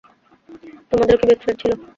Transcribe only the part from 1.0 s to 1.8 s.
কি best friend ছিল?